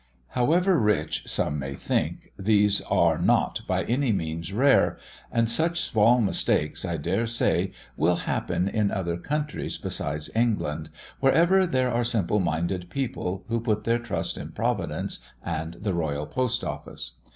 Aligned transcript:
_"However 0.29 0.79
rich 0.79 1.25
(some 1.27 1.59
may 1.59 1.75
think), 1.75 2.31
these 2.35 2.81
are 2.89 3.19
not 3.19 3.61
by 3.67 3.83
any 3.83 4.11
means 4.11 4.51
rare; 4.51 4.97
and 5.31 5.47
such 5.47 5.79
small 5.79 6.19
mistakes, 6.19 6.83
I 6.83 6.97
dare 6.97 7.27
say, 7.27 7.71
will 7.95 8.15
happen 8.25 8.67
in 8.67 8.89
other 8.89 9.15
countries 9.17 9.77
besides 9.77 10.31
England, 10.35 10.89
wherever 11.19 11.67
there 11.67 11.91
are 11.91 12.03
simple 12.03 12.39
minded 12.39 12.89
people 12.89 13.43
who 13.47 13.59
put 13.59 13.83
their 13.83 13.99
trust 13.99 14.37
in 14.39 14.53
Providence 14.53 15.19
and 15.45 15.75
the 15.75 15.93
royal 15.93 16.25
Post 16.25 16.63
office. 16.63 17.19